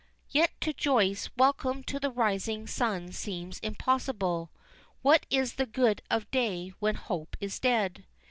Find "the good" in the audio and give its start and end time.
5.57-6.01